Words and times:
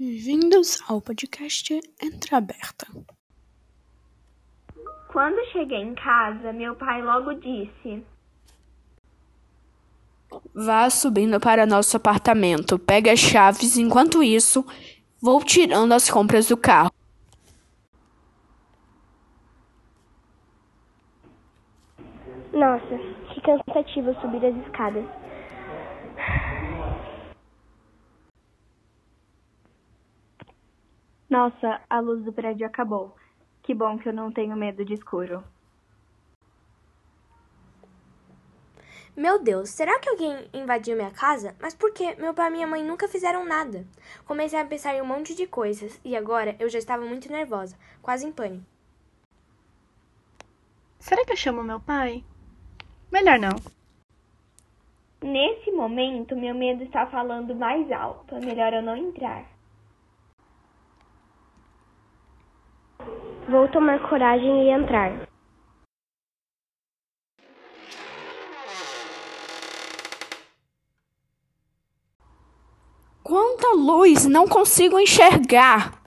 Bem-vindos 0.00 0.78
ao 0.88 1.00
podcast 1.00 1.74
Entreaberta. 2.00 2.86
Quando 5.08 5.44
cheguei 5.50 5.78
em 5.78 5.92
casa, 5.96 6.52
meu 6.52 6.76
pai 6.76 7.02
logo 7.02 7.34
disse: 7.34 8.06
Vá 10.54 10.88
subindo 10.88 11.40
para 11.40 11.66
nosso 11.66 11.96
apartamento, 11.96 12.78
pegue 12.78 13.10
as 13.10 13.18
chaves, 13.18 13.76
enquanto 13.76 14.22
isso, 14.22 14.64
vou 15.20 15.42
tirando 15.42 15.92
as 15.92 16.08
compras 16.08 16.46
do 16.46 16.56
carro. 16.56 16.92
Nossa, 22.52 22.98
que 23.34 23.40
cansativo 23.40 24.14
subir 24.20 24.46
as 24.46 24.54
escadas. 24.64 25.27
Nossa, 31.28 31.82
a 31.90 32.00
luz 32.00 32.24
do 32.24 32.32
prédio 32.32 32.66
acabou. 32.66 33.14
Que 33.62 33.74
bom 33.74 33.98
que 33.98 34.08
eu 34.08 34.14
não 34.14 34.32
tenho 34.32 34.56
medo 34.56 34.82
de 34.82 34.94
escuro. 34.94 35.44
Meu 39.14 39.42
Deus, 39.42 39.70
será 39.70 39.98
que 39.98 40.08
alguém 40.08 40.48
invadiu 40.54 40.96
minha 40.96 41.10
casa? 41.10 41.54
Mas 41.60 41.74
por 41.74 41.92
que? 41.92 42.14
Meu 42.14 42.32
pai 42.32 42.48
e 42.48 42.52
minha 42.52 42.66
mãe 42.66 42.82
nunca 42.82 43.08
fizeram 43.08 43.44
nada. 43.44 43.84
Comecei 44.24 44.58
a 44.58 44.64
pensar 44.64 44.94
em 44.94 45.02
um 45.02 45.06
monte 45.06 45.34
de 45.34 45.46
coisas 45.46 46.00
e 46.04 46.16
agora 46.16 46.56
eu 46.58 46.68
já 46.68 46.78
estava 46.78 47.04
muito 47.04 47.30
nervosa, 47.30 47.76
quase 48.00 48.26
em 48.26 48.32
pânico. 48.32 48.64
Será 50.98 51.24
que 51.24 51.32
eu 51.32 51.36
chamo 51.36 51.62
meu 51.62 51.80
pai? 51.80 52.24
Melhor 53.12 53.38
não. 53.38 53.56
Nesse 55.20 55.72
momento, 55.72 56.36
meu 56.36 56.54
medo 56.54 56.84
está 56.84 57.04
falando 57.06 57.54
mais 57.54 57.90
alto. 57.90 58.36
É 58.36 58.40
melhor 58.40 58.72
eu 58.72 58.82
não 58.82 58.96
entrar. 58.96 59.57
Vou 63.48 63.66
tomar 63.66 63.98
coragem 64.06 64.64
e 64.64 64.68
entrar. 64.68 65.26
Quanta 73.22 73.68
luz! 73.72 74.26
Não 74.26 74.46
consigo 74.46 75.00
enxergar! 75.00 75.98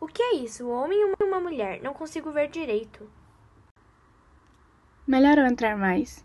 O 0.00 0.06
que 0.06 0.22
é 0.22 0.34
isso? 0.36 0.64
Um 0.64 0.70
homem 0.70 0.96
e 0.96 1.24
uma 1.24 1.40
mulher. 1.40 1.82
Não 1.82 1.92
consigo 1.92 2.30
ver 2.30 2.48
direito. 2.48 3.10
Melhor 5.04 5.38
eu 5.38 5.46
entrar 5.46 5.76
mais. 5.76 6.24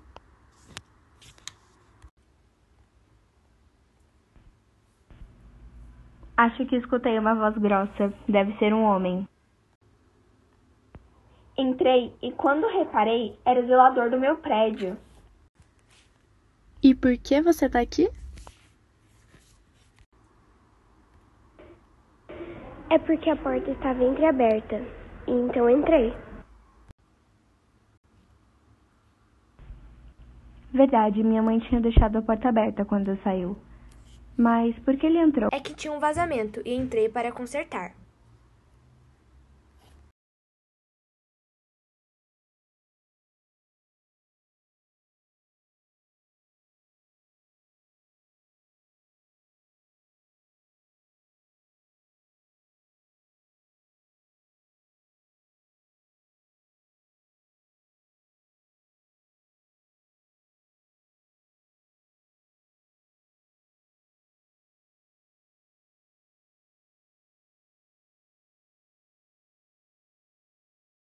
Acho 6.40 6.66
que 6.66 6.78
escutei 6.78 7.20
uma 7.20 7.36
voz 7.36 7.58
grossa. 7.58 8.14
Deve 8.26 8.58
ser 8.60 8.74
um 8.74 8.84
homem. 8.84 9.28
Entrei 11.58 12.14
e 12.22 12.32
quando 12.32 12.66
reparei, 12.66 13.38
era 13.46 13.60
o 13.60 13.68
zelador 13.68 14.10
do 14.10 14.18
meu 14.18 14.38
prédio. 14.38 14.98
E 16.82 16.96
por 16.96 17.18
que 17.18 17.42
você 17.42 17.70
tá 17.70 17.82
aqui? 17.82 18.10
É 22.90 22.98
porque 23.00 23.30
a 23.30 23.36
porta 23.36 23.72
estava 23.72 24.02
entreaberta. 24.02 24.78
E 25.28 25.32
então 25.32 25.70
entrei. 25.70 26.16
Verdade, 30.72 31.22
minha 31.22 31.44
mãe 31.44 31.60
tinha 31.60 31.82
deixado 31.82 32.16
a 32.16 32.22
porta 32.22 32.48
aberta 32.48 32.86
quando 32.86 33.22
saiu. 33.24 33.58
Mas 34.40 34.74
por 34.80 34.96
que 34.96 35.06
ele 35.06 35.18
entrou? 35.18 35.50
É 35.52 35.60
que 35.60 35.74
tinha 35.74 35.92
um 35.92 36.00
vazamento 36.00 36.62
e 36.64 36.74
entrei 36.74 37.10
para 37.10 37.30
consertar. 37.30 37.94